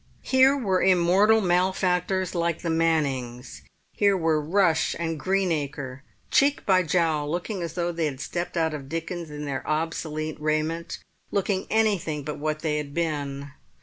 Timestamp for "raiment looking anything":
10.39-12.23